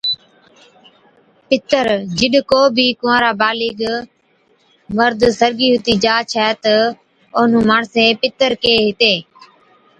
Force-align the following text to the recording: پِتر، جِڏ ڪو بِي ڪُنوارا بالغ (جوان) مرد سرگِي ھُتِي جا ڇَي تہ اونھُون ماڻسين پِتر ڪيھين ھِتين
پِتر، 1.47 1.85
جِڏ 2.17 2.33
ڪو 2.51 2.61
بِي 2.75 2.87
ڪُنوارا 3.01 3.31
بالغ 3.41 3.73
(جوان) 3.79 4.01
مرد 4.97 5.19
سرگِي 5.39 5.67
ھُتِي 5.75 5.93
جا 6.03 6.15
ڇَي 6.31 6.49
تہ 6.63 6.75
اونھُون 7.35 7.63
ماڻسين 7.69 8.11
پِتر 8.21 8.51
ڪيھين 8.61 8.81
ھِتين 8.87 9.17